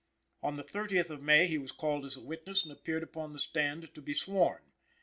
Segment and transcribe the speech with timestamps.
[0.41, 3.39] On the 30th of May, he was called as a witness and appeared upon the
[3.39, 4.63] stand to be sworn.